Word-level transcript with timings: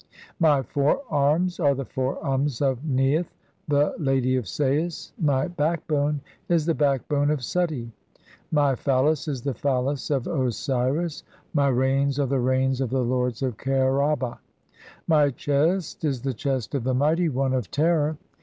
My 0.39 0.63
fore 0.63 1.03
arms 1.11 1.59
are 1.59 1.75
the 1.75 1.85
fore 1.85 2.17
arms 2.25 2.59
of 2.59 2.83
Neith, 2.83 3.35
the 3.67 3.93
"Lady 3.99 4.35
of 4.35 4.47
Sais. 4.47 5.13
My 5.21 5.47
backbone 5.47 6.21
is 6.49 6.63
(8) 6.63 6.65
the 6.65 6.73
backbone 6.73 7.29
of 7.29 7.41
Suti. 7.41 7.91
My 8.51 8.73
"phallus 8.75 9.27
is 9.27 9.43
the 9.43 9.53
phallus 9.53 10.09
of 10.09 10.25
Osiris. 10.25 11.21
My 11.53 11.67
reins 11.67 12.19
are 12.19 12.25
the 12.25 12.39
reins 12.39 12.81
of 12.81 12.89
the 12.89 13.03
"Lords 13.05 13.43
of 13.43 13.57
Kher 13.57 14.01
aba. 14.03 14.39
My 15.05 15.29
chest 15.29 16.03
is 16.03 16.23
the 16.23 16.33
chest 16.33 16.73
of 16.73 16.83
the 16.83 16.95
Mighty 16.95 17.29
one 17.29 17.53
"of 17.53 17.69
Terror. 17.69 18.17